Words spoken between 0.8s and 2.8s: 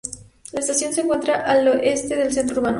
se encuentra al este del centro urbano.